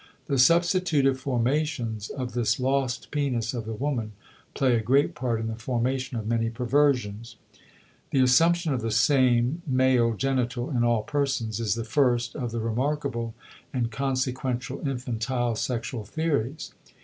The 0.25 0.39
substitutive 0.39 1.19
formations 1.19 2.09
of 2.09 2.33
this 2.33 2.59
lost 2.59 3.11
penis 3.11 3.53
of 3.53 3.65
the 3.65 3.75
woman 3.75 4.13
play 4.55 4.73
a 4.75 4.81
great 4.81 5.13
part 5.13 5.39
in 5.39 5.45
the 5.45 5.53
formation 5.53 6.17
of 6.17 6.25
many 6.25 6.49
perversions. 6.49 7.35
The 8.09 8.23
assumption 8.23 8.73
of 8.73 8.81
the 8.81 8.89
same 8.89 9.61
(male) 9.67 10.15
genital 10.15 10.71
in 10.71 10.83
all 10.83 11.03
persons 11.03 11.59
is 11.59 11.75
the 11.75 11.83
first 11.83 12.33
of 12.35 12.49
the 12.49 12.61
remarkable 12.61 13.35
and 13.71 13.91
consequential 13.91 14.81
infantile 14.89 15.55
sexual 15.55 16.03
theories. 16.03 16.71